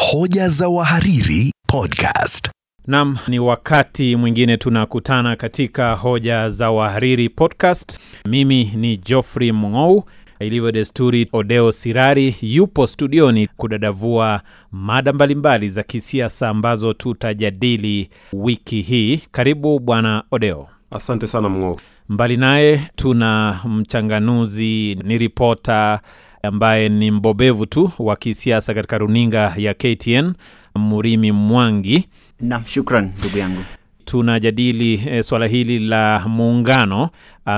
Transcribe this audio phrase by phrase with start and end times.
[0.00, 2.50] Hoja za wahariri podcast.
[2.86, 7.98] Nam, ni wakati mwingine tunakutana katika hoja za wahariri podcast.
[8.28, 10.04] Mimi ni Geoffrey Mng'ou.
[10.40, 14.40] Ilivyo desturi, Odeo Sirari yupo studioni kudadavua
[14.72, 19.16] mada mbalimbali za kisiasa ambazo tutajadili wiki hii.
[19.30, 20.68] Karibu bwana Odeo.
[20.90, 21.76] Asante sana Mng'ou.
[22.08, 26.00] Mbali naye tuna mchanganuzi, ni ripota
[26.42, 30.32] ambaye ni mbobevu tu wa kisiasa katika runinga ya KTN,
[30.74, 32.08] Murimi Mwangi.
[32.40, 33.60] Naam, shukran ndugu yangu.
[34.04, 37.08] Tunajadili e, swala hili la muungano,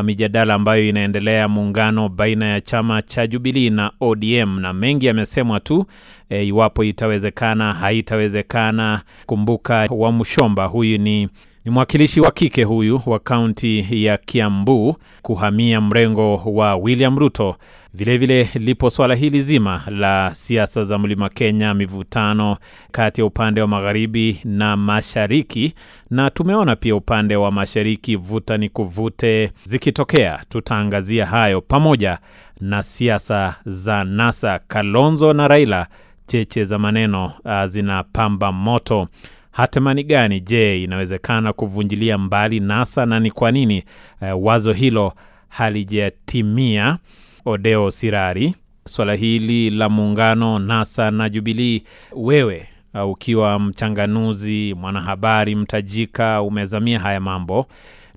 [0.05, 5.86] mijadala ambayo inaendelea, muungano baina ya chama cha Jubilii na ODM, na mengi yamesemwa tu
[6.30, 9.03] e, iwapo itawezekana, haitawezekana.
[9.27, 11.28] Kumbuka Wamushomba huyu ni
[11.64, 17.56] ni mwakilishi wa kike huyu wa kaunti ya Kiambu kuhamia mrengo wa William Ruto.
[17.94, 22.56] Vilevile vile lipo swala hili zima la siasa za mlima Kenya, mivutano
[22.92, 25.74] kati ya upande wa magharibi na mashariki,
[26.10, 30.44] na tumeona pia upande wa mashariki vuta ni kuvute zikitokea.
[30.48, 32.19] Tutaangazia hayo pamoja
[32.60, 34.60] na siasa za NASA.
[34.69, 35.86] Kalonzo na Raila,
[36.26, 39.08] cheche za maneno uh, zinapamba moto.
[39.53, 40.41] Hatima ni gani?
[40.41, 43.84] Je, inawezekana kuvunjilia mbali NASA na ni kwa nini
[44.22, 45.12] uh, wazo hilo
[45.48, 46.98] halijatimia?
[47.44, 48.55] Odeo Sirari,
[48.89, 51.83] swala hili la muungano NASA na Jubilii,
[52.17, 57.66] wewe uh, ukiwa mchanganuzi, mwanahabari mtajika, umezamia haya mambo,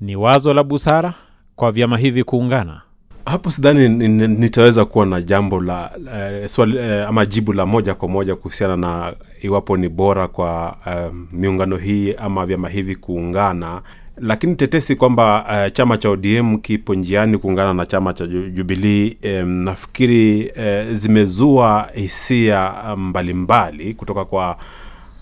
[0.01, 1.13] ni wazo la busara
[1.55, 2.81] kwa vyama hivi kuungana?
[3.25, 3.89] Hapo sidhani
[4.27, 8.77] nitaweza kuwa na jambo la eh, swali, eh, ama jibu la moja kwa moja kuhusiana
[8.77, 9.13] na
[9.45, 13.81] iwapo ni bora kwa um, miungano hii ama vyama hivi kuungana
[14.17, 19.49] lakini tetesi kwamba uh, chama cha ODM kipo njiani kuungana na chama cha Jubilii um,
[19.49, 24.57] nafikiri uh, zimezua hisia mbalimbali mbali, kutoka kwa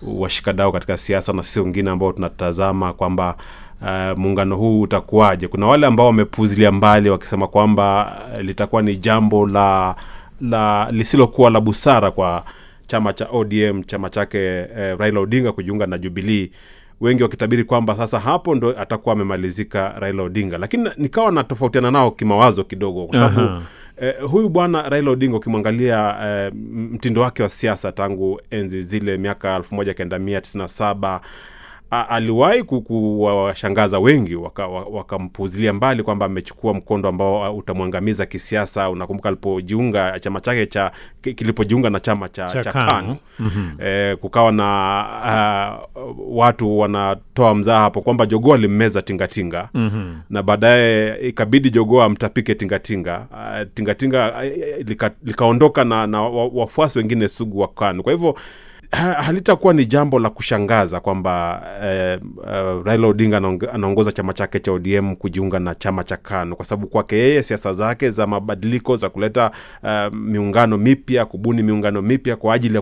[0.08, 3.36] washikadau katika siasa na sisi wengine ambao tunatazama kwamba
[3.82, 5.48] uh, muungano huu utakuwaje.
[5.48, 9.96] Kuna wale ambao wamepuzilia mbali wakisema kwamba uh, litakuwa ni jambo la,
[10.42, 12.44] la lisilokuwa la busara kwa
[12.88, 16.52] chama cha ODM chama chake eh, Raila Odinga kujiunga na Jubilii
[17.02, 22.64] wengi wakitabiri kwamba sasa hapo ndo atakuwa amemalizika Raila Odinga, lakini nikawa natofautiana nao kimawazo
[22.64, 23.62] kidogo, kwa sababu
[24.02, 26.54] eh, huyu bwana Raila Odinga ukimwangalia eh,
[26.92, 31.22] mtindo wake wa siasa tangu enzi zile miaka elfu moja kenda mia tisini na saba
[32.10, 34.36] aliwahi kuwashangaza wengi
[34.92, 38.90] wakampuzilia waka mbali kwamba amechukua mkondo ambao utamwangamiza kisiasa.
[38.90, 43.78] Unakumbuka alipojiunga chama chake cha kilipojiunga na chama cha, cha, cha KANU mm-hmm.
[43.86, 50.22] E, kukawa na uh, watu wanatoa mzaa hapo kwamba jogoo alimmeza tingatinga mm-hmm.
[50.30, 54.44] na baadaye ikabidi jogoo amtapike tingatinga uh, tingatinga uh,
[54.88, 58.36] lika, likaondoka na, na wafuasi wengine sugu wa KANU kwa hivyo
[59.26, 63.38] halitakuwa ni jambo la kushangaza kwamba eh, uh, Raila Odinga
[63.74, 67.74] anaongoza chama chake cha ODM kujiunga na chama cha KANU kwa sababu kwake yeye siasa
[67.74, 69.52] zake za mabadiliko za kuleta
[69.84, 72.82] uh, miungano mipya, kubuni miungano mipya kwa ajili ya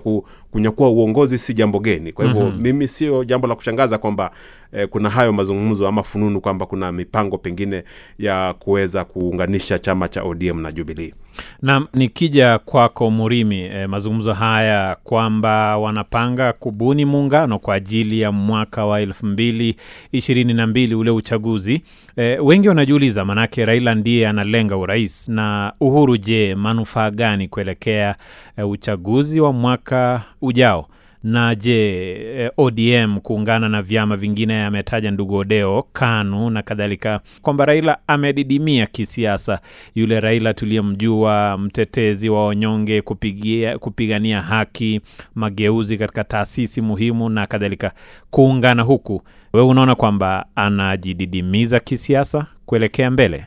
[0.52, 2.12] kunyakua uongozi si jambo geni.
[2.14, 2.62] Kwa hivyo mm-hmm.
[2.62, 4.32] mimi sio jambo la kushangaza kwamba
[4.74, 7.84] eh, kuna hayo mazungumzo ama fununu kwamba kuna mipango pengine
[8.20, 11.14] ya kuweza kuunganisha chama cha ODM na jubilii
[11.62, 18.86] nam nikija kwako Murimi, eh, mazungumzo haya kwamba wanapanga kubuni muungano kwa ajili ya mwaka
[18.86, 19.76] wa elfu mbili
[20.12, 21.82] ishirini na mbili ule uchaguzi
[22.16, 26.18] eh, wengi wanajiuliza, manake Raila ndiye analenga urais na Uhuru.
[26.18, 28.16] Je, manufaa gani kuelekea
[28.58, 30.88] eh, uchaguzi wa mwaka ujao?
[31.24, 37.66] Na je, eh, ODM kuungana na vyama vingine, ametaja ndugu Odeo, KANU na kadhalika, kwamba
[37.66, 39.60] Raila amedidimia kisiasa.
[39.96, 45.02] Yule Raila tuliyemjua, mtetezi wa wanyonge, kupigia, kupigania haki,
[45.36, 47.92] mageuzi katika taasisi muhimu na kadhalika,
[48.30, 49.22] kuungana huku,
[49.54, 53.46] wewe unaona kwamba anajididimiza kisiasa kuelekea mbele?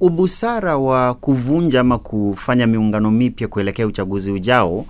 [0.00, 4.86] Ubusara wa kuvunja ama kufanya miungano mipya kuelekea uchaguzi ujao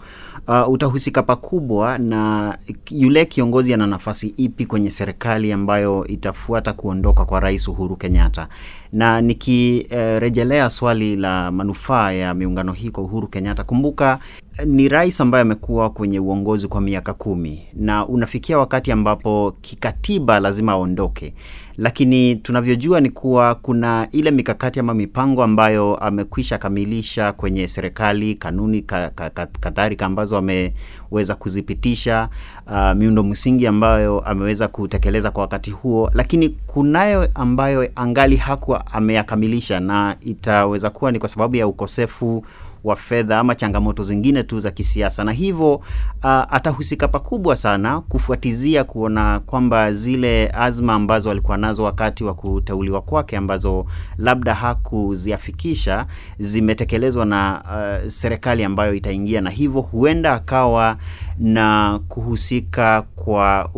[0.50, 2.58] uh, utahusika pakubwa na
[2.90, 8.48] yule kiongozi ana nafasi ipi kwenye serikali ambayo itafuata kuondoka kwa Rais Uhuru Kenyatta.
[8.92, 14.18] Na nikirejelea uh, swali la manufaa ya miungano hii kwa Uhuru Kenyatta, kumbuka
[14.66, 20.72] ni rais ambaye amekuwa kwenye uongozi kwa miaka kumi na unafikia wakati ambapo kikatiba lazima
[20.72, 21.34] aondoke,
[21.80, 28.82] lakini tunavyojua ni kuwa kuna ile mikakati ama mipango ambayo amekwisha kamilisha kwenye serikali, kanuni
[28.82, 32.28] kadhalika ka, ka, ka ambazo ameweza kuzipitisha,
[32.66, 39.80] uh, miundo msingi ambayo ameweza kutekeleza kwa wakati huo, lakini kunayo ambayo angali hakuwa ameyakamilisha,
[39.80, 42.44] na itaweza kuwa ni kwa sababu ya ukosefu
[42.84, 45.82] wa fedha ama changamoto zingine tu za kisiasa, na hivyo uh,
[46.24, 53.36] atahusika pakubwa sana kufuatizia kuona kwamba zile azma ambazo alikuwa nazo wakati wa kuteuliwa kwake
[53.36, 53.86] ambazo
[54.18, 56.06] labda hakuziafikisha
[56.38, 60.96] zimetekelezwa na uh, serikali ambayo itaingia, na hivyo huenda akawa
[61.40, 63.70] na kuhusika kwa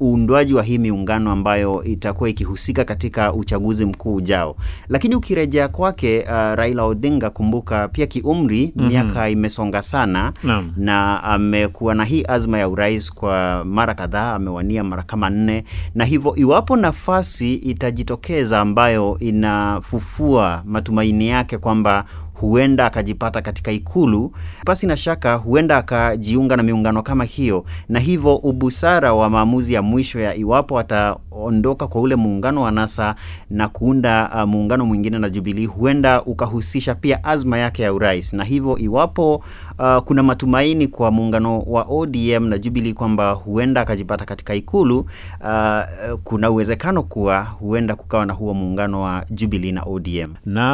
[0.00, 4.56] uundwaji wa hii miungano ambayo itakuwa ikihusika katika uchaguzi mkuu ujao.
[4.88, 8.88] Lakini ukirejea kwake uh, Raila Odinga, kumbuka pia kiumri mm -hmm.
[8.88, 10.64] miaka imesonga sana no.
[10.76, 15.64] na amekuwa na hii azma ya urais kwa mara kadhaa, amewania mara kama nne,
[15.94, 22.04] na hivyo iwapo nafasi itajitokeza ambayo inafufua matumaini yake kwamba
[22.48, 24.32] huenda akajipata katika ikulu,
[24.64, 29.82] pasi na shaka huenda akajiunga na miungano kama hiyo, na hivyo ubusara wa maamuzi ya
[29.82, 33.14] mwisho ya iwapo ataondoka kwa ule muungano wa NASA
[33.50, 38.44] na kuunda uh, muungano mwingine na Jubilee huenda ukahusisha pia azma yake ya urais, na
[38.44, 39.44] hivyo iwapo
[39.78, 45.80] uh, kuna matumaini kwa muungano wa ODM na Jubilee kwamba huenda akajipata katika ikulu uh,
[46.24, 50.64] kuna uwezekano kuwa huenda kukawa na huo muungano wa Jubilee na ODM na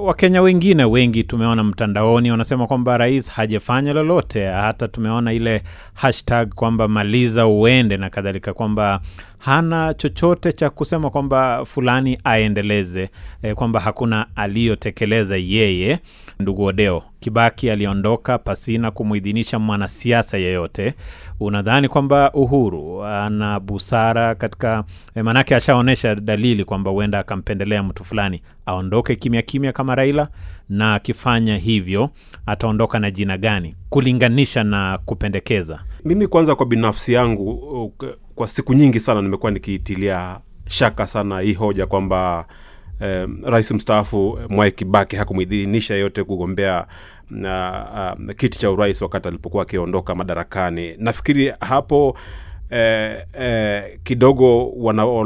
[0.00, 4.46] Wakenya wengine wengi tumeona mtandaoni wanasema kwamba rais hajafanya lolote.
[4.46, 5.62] Hata tumeona ile
[5.94, 9.00] hashtag kwamba maliza uende na kadhalika, kwamba
[9.38, 13.10] hana chochote cha kusema kwamba fulani aendeleze,
[13.42, 15.98] e, kwamba hakuna aliyotekeleza yeye.
[16.40, 20.94] Ndugu Odeo, Kibaki aliondoka pasina kumwidhinisha mwanasiasa yeyote.
[21.40, 24.84] Unadhani kwamba Uhuru ana busara katika
[25.14, 30.28] e, maanake ashaonyesha dalili kwamba huenda akampendelea mtu fulani, aondoke kimya kimya kama Raila?
[30.68, 32.10] Na akifanya hivyo
[32.46, 35.80] ataondoka na jina gani kulinganisha na kupendekeza?
[36.04, 37.92] Mimi kwanza, kwa binafsi yangu,
[38.34, 40.38] kwa siku nyingi sana nimekuwa nikiitilia
[40.68, 42.46] shaka sana hii hoja kwamba
[43.00, 46.86] eh, rais mstaafu Mwai Kibaki hakumwidhinisha yeyote kugombea
[47.30, 50.94] na uh, kiti cha urais wakati alipokuwa akiondoka madarakani.
[50.98, 52.16] Nafikiri hapo
[52.70, 54.70] eh, eh, kidogo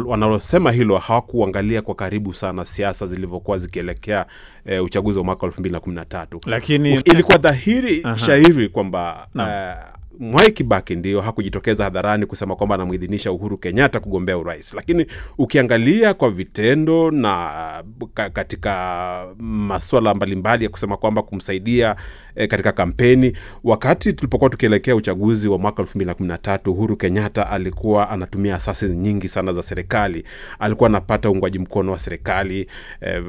[0.07, 4.27] wanalosema wana hilo hawakuangalia kwa karibu sana siasa zilivyokuwa zikielekea
[4.67, 9.27] eh, uchaguzi wa mwaka elfu mbili na kumi na tatu, lakini ilikuwa dhahiri shahiri kwamba
[9.35, 9.49] no.
[9.49, 9.75] eh,
[10.19, 15.07] Mwai Kibaki ndio hakujitokeza hadharani kusema kwamba anamwidhinisha Uhuru Kenyatta kugombea urais, lakini
[15.39, 17.85] ukiangalia kwa vitendo na
[18.33, 21.97] katika maswala mbalimbali ya kusema kwamba kumsaidia
[22.35, 23.33] e, katika kampeni,
[23.65, 28.11] wakati tulipokuwa tukielekea uchaguzi wa mwaka elfu mbili na kumi na tatu Uhuru Kenyatta alikuwa
[28.11, 30.25] anatumia asasi nyingi sana za serikali,
[30.59, 32.67] alikuwa anapata uungwaji mkono wa serikali
[33.01, 33.21] e,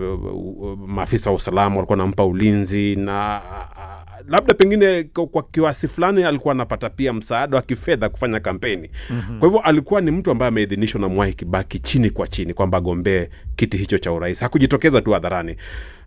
[0.88, 3.42] maafisa wa usalama walikuwa anampa ulinzi na
[4.28, 8.90] labda pengine kwa kiwasi fulani alikuwa anapata pia msaada wa kifedha kufanya kampeni.
[9.10, 9.40] mm-hmm.
[9.40, 13.28] Kwa hivyo alikuwa ni mtu ambaye ameidhinishwa na Mwai Kibaki chini kwa chini kwamba agombee
[13.56, 15.56] kiti hicho cha urais, hakujitokeza tu hadharani.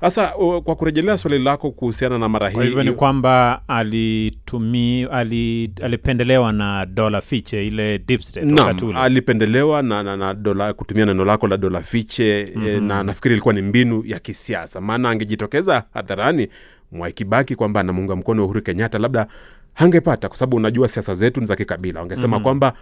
[0.01, 0.27] Sasa
[0.65, 6.53] kwa kurejelea swali lako kuhusiana na mara hii, kwa hivyo ni kwamba alitumi ali, alipendelewa
[6.53, 8.99] na dola fiche ile deep state wakati ule.
[8.99, 12.69] alipendelewa na, na, na dola, kutumia neno lako la dola fiche mm-hmm.
[12.69, 16.49] E, na nafikiri ilikuwa ni mbinu ya kisiasa, maana angejitokeza hadharani
[16.95, 19.27] Mwai Kibaki kwamba anamuunga mkono Uhuru Kenyatta, labda
[19.75, 22.01] hangepata, kwa sababu unajua siasa zetu ni za kikabila.
[22.01, 22.43] Wangesema mm-hmm.
[22.43, 22.73] kwamba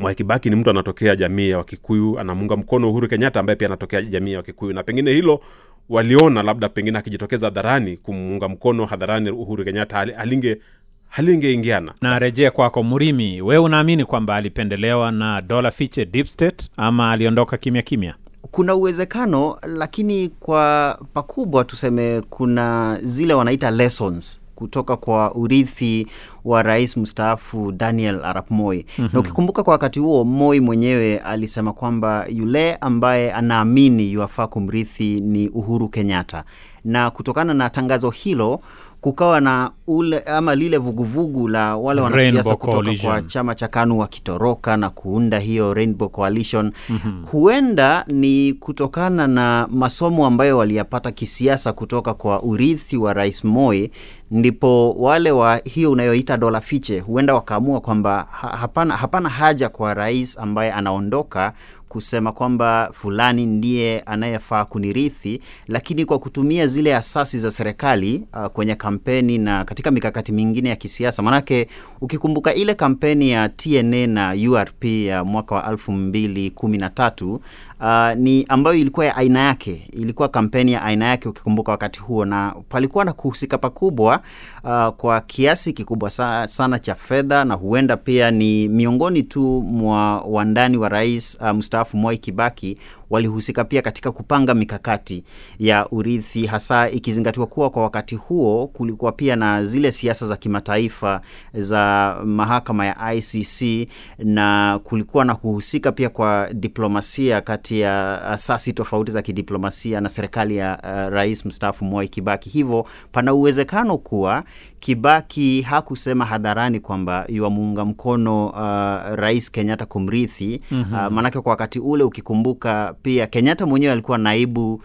[0.00, 4.32] Mwaikibaki ni mtu anatokea jamii ya Wakikuyu, anamuunga mkono Uhuru Kenyatta ambaye pia anatokea jamii
[4.32, 5.40] ya Wakikuyu, na pengine hilo
[5.88, 10.60] waliona labda pengine akijitokeza hadharani kumuunga mkono hadharani Uhuru Kenyatta alinge
[11.08, 11.94] halingeingiana.
[12.00, 17.82] Narejea kwako Murimi, wewe unaamini kwamba alipendelewa na dola fiche deep state ama aliondoka kimya
[17.82, 18.14] kimya?
[18.50, 26.06] Kuna uwezekano, lakini kwa pakubwa tuseme kuna zile wanaita lessons kutoka kwa urithi
[26.44, 28.76] wa rais mstaafu Daniel Arap Moi.
[28.88, 29.08] mm-hmm.
[29.12, 35.48] Na ukikumbuka kwa wakati huo Moi mwenyewe alisema kwamba yule ambaye anaamini yuafaa kumrithi ni
[35.48, 36.44] Uhuru Kenyatta,
[36.84, 38.60] na kutokana na tangazo hilo
[39.00, 43.12] kukawa na ule ama lile vuguvugu la wale wanasiasa kutoka Coalition.
[43.12, 46.72] kwa chama cha KANU wakitoroka na kuunda hiyo Rainbow Coalition.
[46.88, 47.24] mm-hmm.
[47.30, 53.90] Huenda ni kutokana na masomo ambayo waliyapata kisiasa kutoka kwa urithi wa rais Moi,
[54.30, 60.38] ndipo wale wa hiyo unayoita dola fiche huenda wakaamua kwamba hapana, hapana haja kwa rais
[60.38, 61.52] ambaye anaondoka
[61.94, 68.74] kusema kwamba fulani ndiye anayefaa kunirithi, lakini kwa kutumia zile asasi za serikali uh, kwenye
[68.74, 71.22] kampeni na katika mikakati mingine ya kisiasa.
[71.22, 71.68] Manake
[72.00, 77.40] ukikumbuka ile kampeni ya TNA na URP ya mwaka wa elfu mbili kumi na tatu
[77.80, 82.24] uh, ni ambayo ilikuwa ya aina yake, ilikuwa kampeni ya aina yake ukikumbuka wakati huo,
[82.24, 84.20] na palikuwa na kuhusika pakubwa
[84.64, 90.20] uh, kwa kiasi kikubwa sa, sana cha fedha, na huenda pia ni miongoni tu mwa
[90.20, 92.78] wandani wa rais uh, mstaafu Mwai Kibaki
[93.10, 95.24] walihusika pia katika kupanga mikakati
[95.58, 101.20] ya urithi, hasa ikizingatiwa kuwa kwa wakati huo kulikuwa pia na zile siasa za kimataifa
[101.54, 109.12] za mahakama ya ICC na kulikuwa na kuhusika pia kwa diplomasia kati ya asasi tofauti
[109.12, 112.50] za kidiplomasia na serikali ya uh, rais mstaafu Mwai Kibaki.
[112.50, 114.44] Hivyo pana uwezekano kuwa
[114.80, 120.60] Kibaki hakusema hadharani kwamba yuamuunga mkono uh, rais Kenyatta kumrithi.
[120.70, 121.06] mm-hmm.
[121.06, 124.80] Uh, maanake kwa wakati ule ukikumbuka, pia Kenyatta mwenyewe alikuwa naibu uh,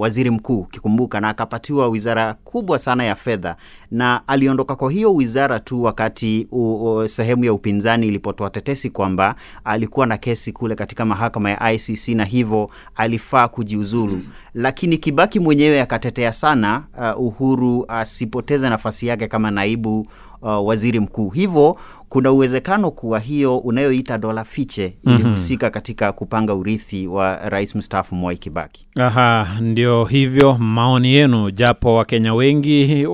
[0.00, 3.56] waziri mkuu ukikumbuka, na akapatiwa wizara kubwa sana ya fedha,
[3.94, 9.34] na aliondoka kwa hiyo wizara tu wakati u, u, sehemu ya upinzani ilipotoa tetesi kwamba
[9.64, 14.20] alikuwa na kesi kule katika mahakama ya ICC na hivyo alifaa kujiuzulu.
[14.54, 16.84] Lakini Kibaki mwenyewe akatetea sana
[17.16, 20.00] uh, Uhuru asipoteze nafasi yake kama naibu
[20.42, 21.30] uh, waziri mkuu.
[21.30, 28.14] Hivyo kuna uwezekano kuwa hiyo unayoita dola fiche ilihusika katika kupanga urithi wa rais mstaafu
[28.14, 28.86] Mwai Kibaki.
[29.00, 33.06] Aha, ndio hivyo maoni yenu, japo Wakenya wengi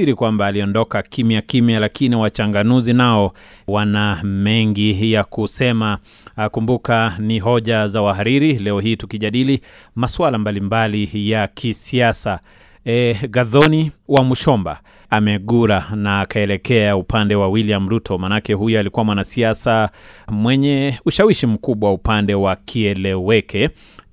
[0.00, 3.32] wanafasiri kwamba aliondoka kimya kimya, lakini wachanganuzi nao
[3.66, 5.98] wana mengi ya kusema.
[6.36, 9.60] Ah, Kumbuka ni hoja za wahariri, leo hii tukijadili
[9.94, 12.40] masuala mbalimbali ya kisiasa.
[12.86, 14.80] E, Gadhoni wa Mushomba
[15.10, 19.90] amegura na akaelekea upande wa William Ruto, manake huyu alikuwa mwanasiasa
[20.28, 23.70] mwenye ushawishi mkubwa upande wa kieleweke.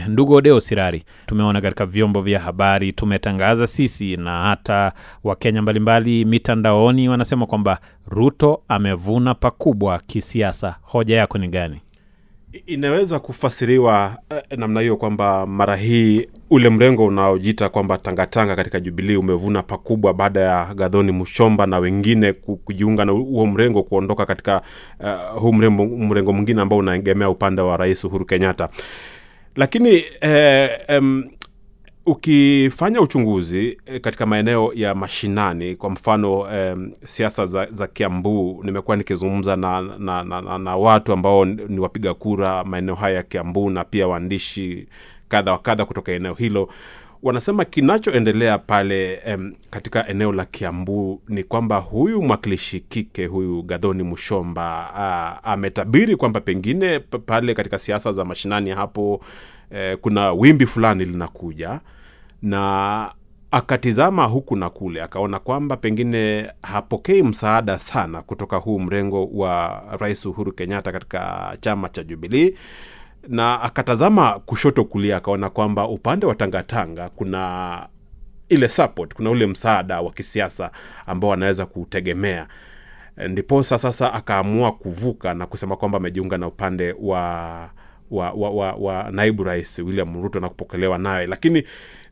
[0.07, 4.91] Ndugu Odeo Sirari, tumeona katika vyombo vya habari, tumetangaza sisi na hata
[5.23, 10.75] Wakenya mbalimbali mitandaoni wanasema kwamba Ruto amevuna pakubwa kisiasa.
[10.81, 11.81] Hoja yako ni gani?
[12.65, 19.15] inaweza kufasiriwa eh, namna hiyo kwamba mara hii ule mrengo unaojiita kwamba tangatanga katika Jubilii
[19.15, 24.61] umevuna pakubwa baada ya Gadhoni Mushomba na wengine kujiunga na huo mrengo kuondoka katika
[24.99, 28.69] uh, huu mrengo mwingine ambao unaegemea upande wa Rais Uhuru Kenyatta.
[29.57, 31.29] Lakini eh, em,
[32.05, 38.97] ukifanya uchunguzi eh, katika maeneo ya mashinani, kwa mfano eh, siasa za, za Kiambu, nimekuwa
[38.97, 43.69] nikizungumza na, na, na, na, na watu ambao ni wapiga kura maeneo haya ya Kiambu
[43.69, 44.87] na pia waandishi
[45.29, 46.69] kadha wa kadha kutoka eneo hilo
[47.23, 54.03] wanasema kinachoendelea pale em, katika eneo la Kiambu ni kwamba huyu mwakilishi kike huyu Gadhoni
[54.03, 54.93] Mushomba
[55.43, 59.21] ametabiri kwamba pengine pale katika siasa za mashinani hapo
[59.71, 61.79] eh, kuna wimbi fulani linakuja
[62.41, 63.11] na
[63.51, 70.25] akatizama huku na kule akaona kwamba pengine hapokei msaada sana kutoka huu mrengo wa Rais
[70.25, 72.55] Uhuru Kenyatta katika chama cha Jubilii
[73.27, 77.87] na akatazama kushoto kulia akaona kwamba upande wa Tangatanga kuna
[78.49, 80.71] ile support, kuna ule msaada wa kisiasa
[81.05, 82.47] ambao anaweza kutegemea.
[83.29, 87.69] Ndiposa sasa akaamua kuvuka na kusema kwamba amejiunga na upande wa
[88.11, 91.63] wa, wa, wa, wa naibu rais William Ruto na kupokelewa naye, lakini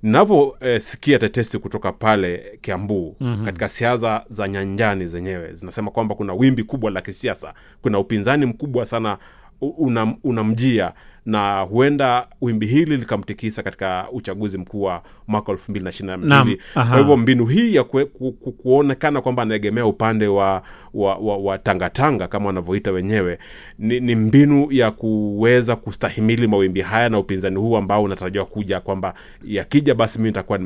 [0.03, 3.45] navyosikia eh, tetesi kutoka pale Kiambu mm-hmm.
[3.45, 8.85] katika siasa za nyanjani zenyewe zinasema kwamba kuna wimbi kubwa la kisiasa, kuna upinzani mkubwa
[8.85, 9.17] sana
[9.61, 10.93] unam, unamjia
[11.25, 16.43] na huenda wimbi hili likamtikisa katika uchaguzi mkuu wa mwaka elfu mbili na ishirini na
[16.43, 16.61] mbili.
[16.73, 20.61] Kwa hivyo mbinu hii ya kue, ku, ku, kuonekana kwamba anaegemea upande wa,
[20.93, 23.39] wa, wa, wa tangatanga kama wanavyoita wenyewe
[23.79, 29.13] ni, ni mbinu ya kuweza kustahimili mawimbi haya na upinzani huu ambao unatarajiwa kuja kwamba
[29.45, 30.59] yakija basi mimi nitakuwa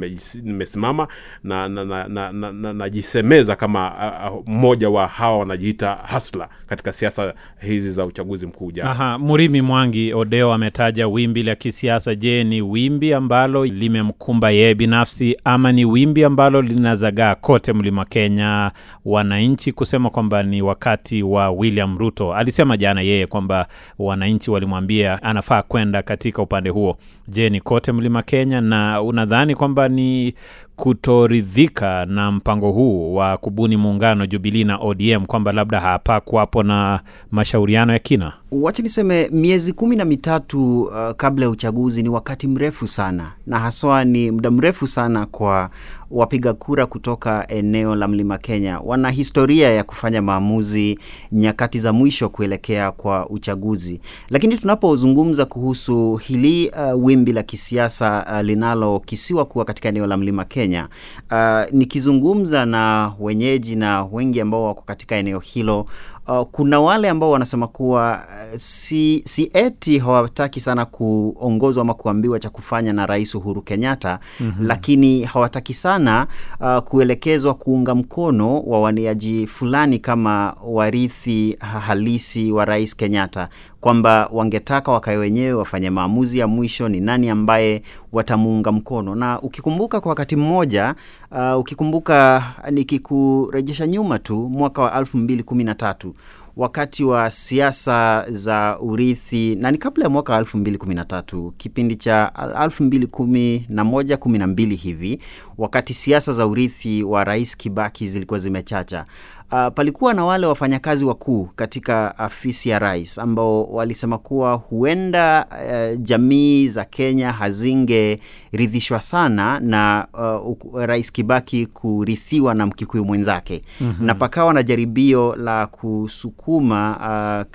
[0.43, 1.07] nimesimama
[1.43, 3.91] na najisemeza na, na, na, na, najisemeza kama
[4.31, 9.19] uh, uh, mmoja wa hawa wanajiita hasla katika siasa hizi za uchaguzi mkuu ujao.
[9.19, 12.15] Murimi Mwangi Odeo ametaja wimbi la kisiasa.
[12.15, 18.71] Je, ni wimbi ambalo limemkumba yeye binafsi ama ni wimbi ambalo linazagaa kote mlima Kenya,
[19.05, 22.33] wananchi kusema kwamba ni wakati wa William Ruto?
[22.33, 23.67] Alisema jana yeye kwamba
[23.99, 26.97] wananchi walimwambia anafaa kwenda katika upande huo.
[27.27, 30.33] Je, ni kote mlima Kenya, na unadhani kwamba ni
[30.79, 36.99] kutoridhika na mpango huu wa kubuni muungano Jubilii na ODM kwamba labda hapa kuwapo na
[37.31, 38.33] mashauriano ya kina?
[38.51, 43.59] Wacha niseme miezi kumi na mitatu uh, kabla ya uchaguzi ni wakati mrefu sana, na
[43.59, 45.69] haswa ni muda mrefu sana kwa
[46.11, 50.99] wapiga kura kutoka eneo la Mlima Kenya wana historia ya kufanya maamuzi
[51.31, 53.99] nyakati za mwisho kuelekea kwa uchaguzi.
[54.29, 60.45] Lakini tunapozungumza kuhusu hili uh, wimbi la kisiasa uh, linalokisiwa kuwa katika eneo la Mlima
[60.45, 60.87] Kenya,
[61.31, 65.85] uh, nikizungumza na wenyeji na wengi ambao wako katika eneo hilo
[66.29, 68.19] Uh, kuna wale ambao wanasema kuwa
[68.53, 74.19] uh, si, si eti hawataki sana kuongozwa ama kuambiwa cha kufanya na Rais Uhuru Kenyatta
[74.39, 74.67] mm-hmm.
[74.67, 76.27] Lakini hawataki sana
[76.59, 83.49] uh, kuelekezwa kuunga mkono wawaniaji fulani kama warithi halisi wa Rais Kenyatta,
[83.81, 87.81] kwamba wangetaka wakae wenyewe wafanye maamuzi ya mwisho ni nani ambaye
[88.11, 89.15] watamuunga mkono.
[89.15, 90.95] Na ukikumbuka kwa wakati mmoja
[91.31, 96.15] uh, ukikumbuka nikikurejesha nyuma tu mwaka wa elfu mbili kumi na tatu
[96.57, 101.05] wakati wa siasa za urithi na ni kabla ya mwaka wa elfu mbili kumi na
[101.05, 102.31] tatu kipindi cha
[102.63, 105.21] elfu mbili kumi na moja kumi na mbili hivi,
[105.57, 109.05] wakati siasa za urithi wa Rais Kibaki zilikuwa zimechacha.
[109.51, 116.01] Uh, palikuwa na wale wafanyakazi wakuu katika afisi ya rais ambao walisema kuwa huenda uh,
[116.01, 120.07] jamii za Kenya hazingeridhishwa sana na
[120.45, 124.05] uh, Rais Kibaki kurithiwa na Mkikuyu mwenzake mm-hmm.
[124.07, 126.97] na pakawa na jaribio la kusukuma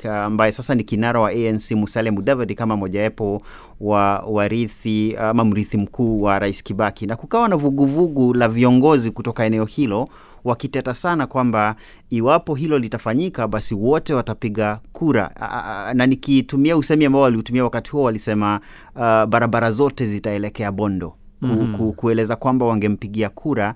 [0.05, 3.43] uh, ambaye sasa ni kinara wa ANC Musalia Mudavadi kama mojawapo
[3.81, 9.45] wa warithi ama mrithi mkuu wa Rais Kibaki, na kukawa na vuguvugu la viongozi kutoka
[9.45, 10.09] eneo hilo
[10.45, 11.77] wakiteta sana kwamba
[12.11, 15.31] iwapo hilo litafanyika basi wote watapiga kura.
[15.95, 18.61] Na nikitumia usemi ambao waliutumia wakati huo, walisema
[18.95, 21.15] uh, barabara zote zitaelekea Bondo.
[21.45, 21.77] Mm-hmm.
[21.77, 23.75] Ku, kueleza kwamba wangempigia kura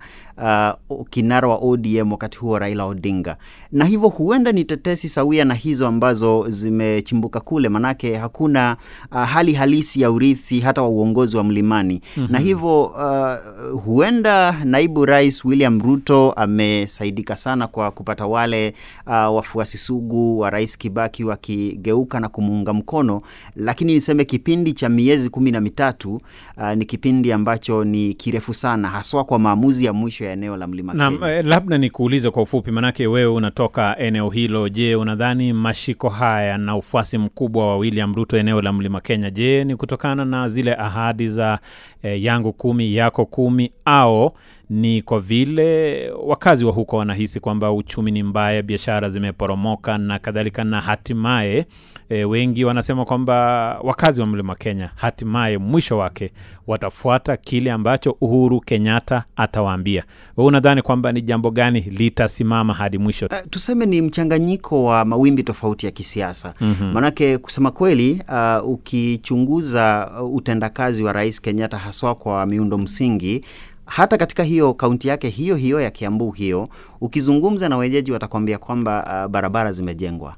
[0.91, 3.37] uh, kinara wa ODM wakati huo Raila Odinga,
[3.73, 8.77] na hivyo huenda ni tetesi sawia na hizo ambazo zimechimbuka kule, manake hakuna
[9.13, 12.01] uh, hali halisi ya urithi hata wa uongozi wa mlimani.
[12.17, 12.33] Mm-hmm.
[12.33, 18.75] Na hivyo uh, huenda naibu rais William Ruto amesaidika sana kwa kupata wale
[19.07, 23.23] uh, wafuasi sugu wa Rais Kibaki wakigeuka na kumuunga mkono,
[23.57, 26.21] lakini niseme kipindi cha miezi kumi na mitatu
[26.57, 30.67] uh, ni kipindi ambacho ni kirefu sana haswa kwa maamuzi ya mwisho ya eneo la
[30.67, 31.11] Mlima Kenya.
[31.11, 34.69] Na labda nikuulize kwa ufupi, manake wewe unatoka eneo hilo.
[34.69, 39.65] Je, unadhani mashiko haya na ufuasi mkubwa wa William Ruto eneo la Mlima Kenya, je,
[39.65, 41.59] ni kutokana na zile ahadi za
[42.03, 44.33] eh, yangu kumi yako kumi au
[44.71, 50.65] ni kwa vile wakazi wa huko wanahisi kwamba uchumi ni mbaya, biashara zimeporomoka na kadhalika,
[50.65, 51.67] na hatimaye
[52.09, 53.35] e, wengi wanasema kwamba
[53.83, 56.33] wakazi wa Mlima Kenya hatimaye mwisho wake
[56.67, 60.05] watafuata kile ambacho Uhuru Kenyatta atawaambia.
[60.37, 63.27] Wewe unadhani kwamba ni jambo gani litasimama hadi mwisho?
[63.27, 66.93] Uh, tuseme ni mchanganyiko wa mawimbi tofauti ya kisiasa mm-hmm.
[66.93, 73.45] Maanake kusema kweli, uh, ukichunguza utendakazi wa Rais Kenyatta haswa kwa miundo msingi
[73.87, 76.69] hata katika hiyo kaunti yake hiyo hiyo ya Kiambu hiyo,
[77.01, 80.37] ukizungumza na wenyeji watakwambia kwamba uh, barabara zimejengwa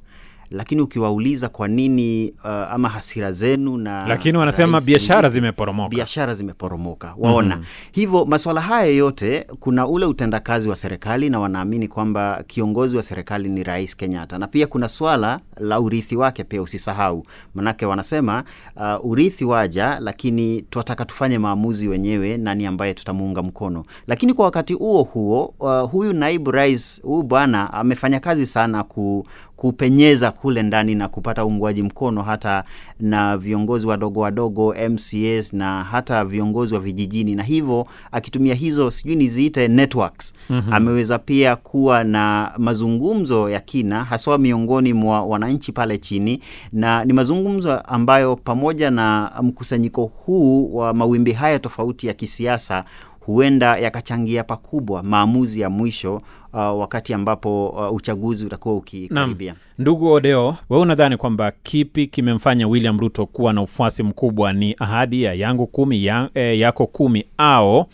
[0.50, 7.14] lakini ukiwauliza kwa nini uh, ama hasira zenu na lakini wanasema biashara zimeporomoka, biashara zimeporomoka
[7.18, 7.56] waona.
[7.56, 7.90] mm -hmm.
[7.92, 13.48] Hivyo masuala haya yote, kuna ule utendakazi wa serikali na wanaamini kwamba kiongozi wa serikali
[13.48, 18.44] ni Rais Kenyatta, na pia kuna swala la urithi wake pia usisahau, manake wanasema
[18.76, 23.84] uh, urithi waja, lakini tunataka tufanye maamuzi wenyewe, nani ambaye tutamuunga mkono.
[24.06, 29.26] Lakini kwa wakati huo huo uh, huyu naibu rais huyu bwana amefanya kazi sana ku,
[29.56, 32.64] kupenyeza kule ndani na kupata uungwaji mkono hata
[33.00, 39.16] na viongozi wadogo wadogo MCAs na hata viongozi wa vijijini, na hivyo akitumia hizo sijui
[39.16, 40.72] niziite networks mm-hmm.
[40.72, 46.40] ameweza pia kuwa na mazungumzo ya kina haswa miongoni mwa wananchi pale chini,
[46.72, 52.84] na ni mazungumzo ambayo pamoja na mkusanyiko huu wa mawimbi haya tofauti ya kisiasa
[53.20, 56.14] huenda yakachangia pakubwa maamuzi ya mwisho
[56.52, 59.54] uh, wakati ambapo uh, uchaguzi utakuwa ukikaribia.
[59.78, 64.52] Ndugu Odeo, wewe unadhani kwamba kipi kimemfanya William Ruto kuwa na ufuasi mkubwa?
[64.52, 67.86] Ni ahadi ya yangu kumi ya, eh, yako kumi au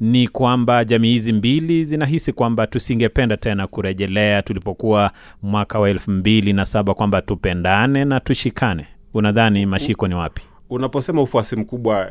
[0.00, 5.10] ni kwamba jamii hizi mbili zinahisi kwamba tusingependa tena kurejelea tulipokuwa
[5.42, 8.86] mwaka wa elfu mbili na saba kwamba tupendane na tushikane?
[9.14, 10.42] Unadhani mashiko ni wapi?
[10.70, 12.08] Unaposema ufuasi mkubwa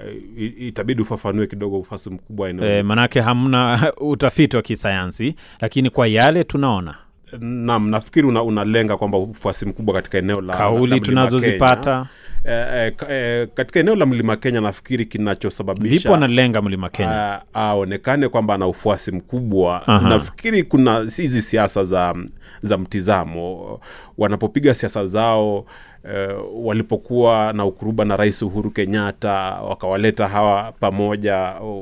[0.59, 6.43] itabidi ufafanue kidogo ufuasi mkubwa eneo e, manake hamna utafiti wa kisayansi, lakini kwa yale
[6.43, 6.95] tunaona.
[7.39, 12.07] Nam nafikiri una, unalenga kwamba ufuasi mkubwa katika eneo la kauli tunazozipata.
[12.45, 17.41] E, e, katika eneo la mlima Kenya nafikiri kinachosababisha ndipo analenga mlima Kenya.
[17.53, 19.87] aonekane kwamba ana ufuasi mkubwa.
[19.87, 20.09] Aha.
[20.09, 22.15] nafikiri kuna hizi siasa za
[22.61, 23.79] za mtizamo.
[24.17, 25.65] Wanapopiga siasa zao
[26.03, 29.31] eh, walipokuwa na ukuruba na rais uhuru kenyatta
[29.69, 31.35] wakawaleta hawa pamoja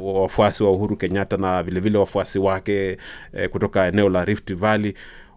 [0.03, 2.97] wafuasi wa uhuru kenyatta na vilevile wafuasi wake
[3.33, 4.93] uh, kutoka eneo la rift valley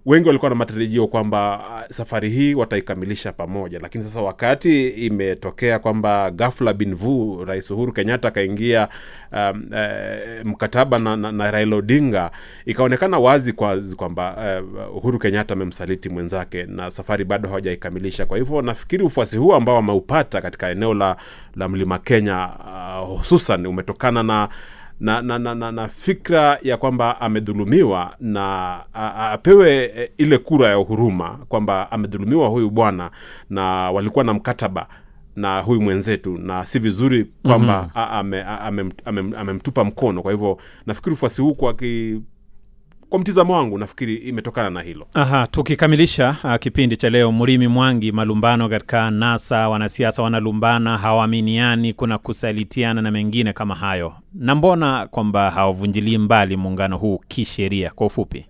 [0.07, 3.79] wengi walikuwa na matarajio kwamba ah, safari hii wataikamilisha pamoja.
[3.79, 8.89] Lakini sasa wakati imetokea kwamba gafla binvu rais uhuru kenyatta akaingia
[9.33, 12.31] um, eh, mkataba na, na, na raila odinga
[12.67, 14.37] ikaonekana wazi kwazi kwamba
[14.87, 19.77] uh, uhuru kenyatta amemsaliti mwenzake na safari bado hawajaikamilisha kwa hivyo nafikiri ufuasi huu ambao
[19.79, 21.17] ameupata katika eneo la,
[21.57, 22.49] la mlima kenya
[23.03, 24.49] uh, hususan umetokana na
[25.01, 28.81] na, na, na, na, na fikra ya kwamba amedhulumiwa na
[29.33, 33.11] apewe e, ile kura ya huruma kwamba amedhulumiwa huyu bwana
[33.51, 34.87] na walikuwa na mkataba
[35.37, 38.19] na huyu mwenzetu na si vizuri kwamba mm-hmm.
[38.65, 39.37] amemtupa ame, ame,
[39.75, 42.21] ame, mkono kwa hivyo nafikiri ufuasi huu kwa, ki,
[43.11, 45.07] kwa mtizamo wangu nafikiri imetokana na hilo.
[45.15, 52.19] Aha, tukikamilisha uh, kipindi cha leo, Mrimi Mwangi, malumbano katika NASA, wanasiasa wanalumbana, hawaaminiani, kuna
[52.19, 57.91] kusalitiana na mengine kama hayo, na mbona kwamba hawavunjilii mbali muungano huu kisheria?
[57.91, 58.47] Kwa ufupi,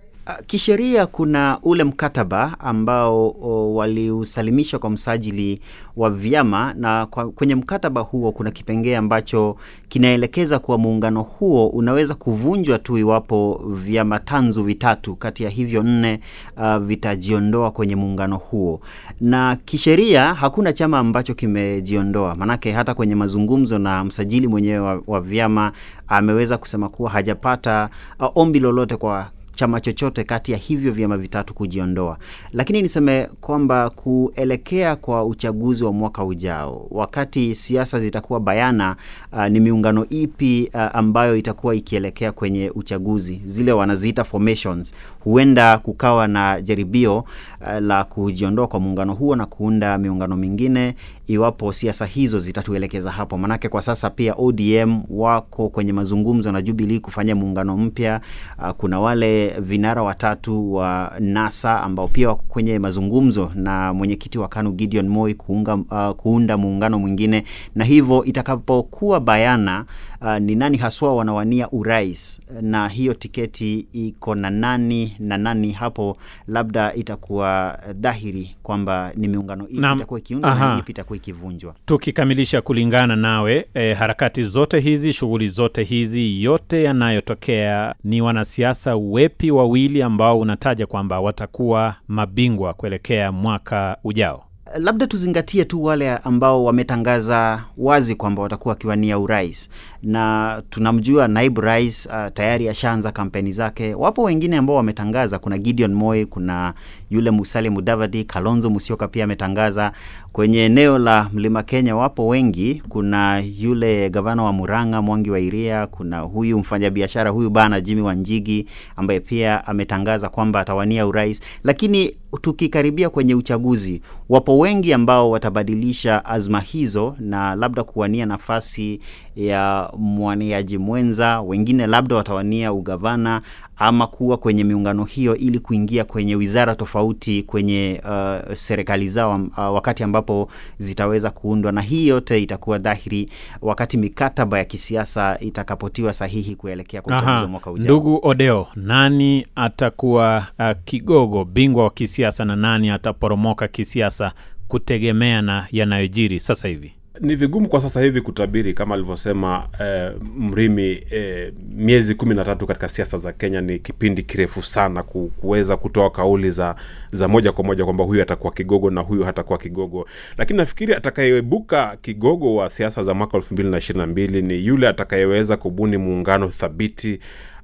[0.47, 3.31] Kisheria kuna ule mkataba ambao
[3.75, 5.61] waliusalimisha kwa msajili
[5.97, 9.57] wa vyama na kwa, kwenye mkataba huo kuna kipengee ambacho
[9.89, 16.21] kinaelekeza kuwa muungano huo unaweza kuvunjwa tu iwapo vyama tanzu vitatu kati ya hivyo nne
[16.57, 18.81] uh, vitajiondoa kwenye muungano huo,
[19.21, 25.21] na kisheria hakuna chama ambacho kimejiondoa, manake hata kwenye mazungumzo na msajili mwenyewe wa, wa
[25.21, 25.73] vyama
[26.09, 27.89] ameweza kusema kuwa hajapata
[28.21, 29.31] uh, ombi lolote kwa
[29.61, 32.19] chama chochote kati ya hivyo vyama vitatu kujiondoa.
[32.53, 38.97] Lakini niseme kwamba kuelekea kwa uchaguzi wa mwaka ujao, wakati siasa zitakuwa bayana,
[39.33, 44.95] uh, ni miungano ipi uh, ambayo itakuwa ikielekea kwenye uchaguzi, zile wanaziita formations,
[45.25, 50.95] huenda kukawa na jaribio uh, la kujiondoa kwa muungano huo na kuunda miungano mingine
[51.27, 53.39] iwapo siasa hizo zitatuelekeza hapo.
[53.39, 58.21] Manake kwa sasa pia ODM wako kwenye mazungumzo na Jubilee kufanya muungano mpya.
[58.59, 64.49] Uh, kuna wale vinara watatu wa NASA ambao pia wako kwenye mazungumzo na mwenyekiti wa
[64.49, 69.85] KANU Gideon Moi kuunga, uh, kuunda muungano mwingine, na hivyo itakapokuwa bayana
[70.21, 76.17] uh, ni nani haswa wanawania urais na hiyo tiketi iko na nani na nani, hapo
[76.49, 81.75] labda itakuwa dhahiri kwamba ni miungano ipi itakuwa ikiundwa na ipi itakuwa ikivunjwa.
[81.87, 89.51] tukikamilisha kulingana nawe, e, harakati zote hizi, shughuli zote hizi, yote yanayotokea, ni wanasiasa wepi
[89.51, 94.50] wawili ambao unataja kwamba watakuwa mabingwa kuelekea mwaka ujao?
[94.79, 99.71] Labda tuzingatie tu wale ambao wametangaza wazi kwamba watakuwa wakiwania urais,
[100.03, 103.95] na tunamjua naibu rais uh, tayari ashaanza kampeni zake.
[103.95, 106.75] Wapo wengine ambao wametangaza, kuna Gideon Moi, kuna
[107.11, 109.93] yule Musalia Mudavadi, Kalonzo Musyoka pia ametangaza.
[110.33, 115.87] Kwenye eneo la Mlima Kenya wapo wengi, kuna yule gavana wa Murang'a Mwangi wa Iria,
[115.87, 123.11] kuna huyu mfanyabiashara huyu bana Jimmy Wanjigi ambaye pia ametangaza kwamba atawania urais, lakini tukikaribia
[123.11, 129.01] kwenye uchaguzi, wapo wengi ambao watabadilisha azma hizo na labda kuwania nafasi
[129.37, 133.43] ya mwaniaji mwenza, wengine labda watawania ugavana
[133.83, 139.59] ama kuwa kwenye miungano hiyo ili kuingia kwenye wizara tofauti kwenye uh, serikali zao uh,
[139.59, 143.29] wakati ambapo zitaweza kuundwa, na hii yote itakuwa dhahiri
[143.63, 147.85] wakati mikataba ya kisiasa itakapotiwa sahihi kuelekea kwa uchaguzi mwaka ujao.
[147.85, 154.33] ndugu Odeo, nani atakuwa uh, kigogo bingwa wa kisiasa na nani ataporomoka kisiasa
[154.69, 156.93] kutegemea na yanayojiri sasa hivi?
[157.21, 162.67] Ni vigumu kwa sasa hivi kutabiri kama alivyosema eh, mrimi eh, miezi kumi na tatu
[162.67, 166.75] katika siasa za kenya ni kipindi kirefu sana ku- kuweza kutoa kauli za
[167.13, 170.07] za moja kwa moja kwamba huyu atakuwa kigogo na huyu hatakuwa kigogo.
[170.39, 174.89] Lakini nafikiri atakayeebuka kigogo wa siasa za mwaka elfu mbili na ishirini mbili ni yule
[174.89, 177.21] atakayeweza kubuni muungano thabiti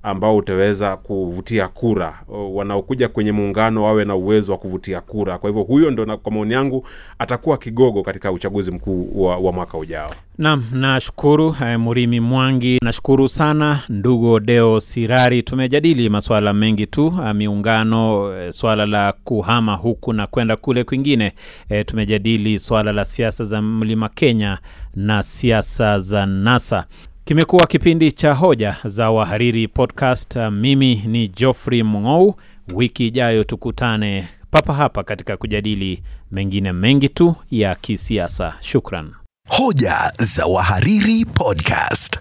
[0.07, 2.19] ambao utaweza kuvutia kura
[2.53, 6.55] wanaokuja kwenye muungano wawe na uwezo wa kuvutia kura kwa hivyo huyo ndo kwa maoni
[6.55, 6.87] yangu
[7.19, 13.29] atakuwa kigogo katika uchaguzi mkuu wa, wa mwaka ujao Naam, nashukuru eh, Murimi Mwangi, nashukuru
[13.29, 15.43] sana ndugu Odeo Sirari.
[15.43, 21.33] Tumejadili masuala mengi tu, eh, miungano, eh, swala la kuhama huku na kwenda kule kwingine.
[21.69, 24.59] E, tumejadili swala la siasa za mlima Kenya
[24.95, 26.85] na siasa za NASA.
[27.27, 30.37] Kimekuwa kipindi cha hoja za wahariri podcast.
[30.37, 32.35] Mimi ni Geoffrey Mng'ou.
[32.75, 38.55] Wiki ijayo tukutane papa hapa katika kujadili mengine mengi tu ya kisiasa.
[38.61, 39.13] Shukran.
[39.49, 42.19] Hoja za Wahariri Podcast.